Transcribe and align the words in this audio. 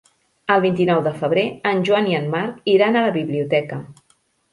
El 0.53 0.61
vint-i-nou 0.61 1.01
de 1.07 1.11
febrer 1.19 1.43
en 1.71 1.83
Joan 1.89 2.07
i 2.13 2.17
en 2.21 2.25
Marc 2.37 2.73
iran 2.73 2.97
a 2.97 3.05
la 3.09 3.13
biblioteca. 3.19 3.79